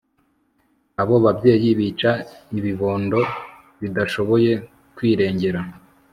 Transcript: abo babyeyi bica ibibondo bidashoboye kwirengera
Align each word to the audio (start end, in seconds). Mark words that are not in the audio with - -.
abo 1.01 1.15
babyeyi 1.25 1.69
bica 1.79 2.11
ibibondo 2.57 3.19
bidashoboye 3.81 4.51
kwirengera 4.95 5.61